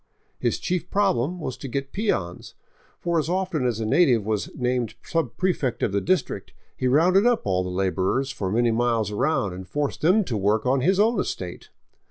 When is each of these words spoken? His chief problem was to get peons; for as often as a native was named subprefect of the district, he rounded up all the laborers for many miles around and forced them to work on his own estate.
His 0.39 0.57
chief 0.57 0.89
problem 0.89 1.39
was 1.39 1.55
to 1.57 1.67
get 1.67 1.91
peons; 1.91 2.55
for 2.97 3.19
as 3.19 3.29
often 3.29 3.67
as 3.67 3.79
a 3.79 3.85
native 3.85 4.25
was 4.25 4.49
named 4.55 4.95
subprefect 5.03 5.83
of 5.83 5.91
the 5.91 6.01
district, 6.01 6.53
he 6.75 6.87
rounded 6.87 7.27
up 7.27 7.45
all 7.45 7.63
the 7.63 7.69
laborers 7.69 8.31
for 8.31 8.51
many 8.51 8.71
miles 8.71 9.11
around 9.11 9.53
and 9.53 9.67
forced 9.67 10.01
them 10.01 10.23
to 10.23 10.35
work 10.35 10.65
on 10.65 10.81
his 10.81 10.99
own 10.99 11.19
estate. 11.19 11.69